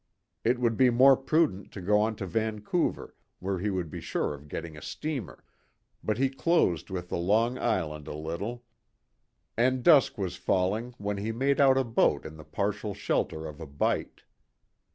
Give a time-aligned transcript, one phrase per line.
[0.43, 4.33] It would be more prudent to go on to Vancouver, where he would be sure
[4.33, 5.43] of getting a steamer,
[6.03, 8.63] but he closed with the long island a little,
[9.55, 13.61] and dusk was falling when he made out a boat in the partial shelter of
[13.61, 14.23] a bight.